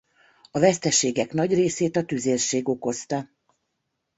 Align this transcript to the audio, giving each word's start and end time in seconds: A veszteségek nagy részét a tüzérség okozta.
A 0.51 0.59
veszteségek 0.59 1.33
nagy 1.33 1.53
részét 1.53 1.95
a 1.95 2.03
tüzérség 2.05 2.69
okozta. 2.69 3.29